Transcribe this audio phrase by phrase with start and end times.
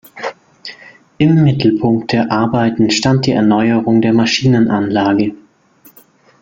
[1.19, 5.35] Im Mittelpunkt der Arbeiten stand die Erneuerung der Maschinenanlage.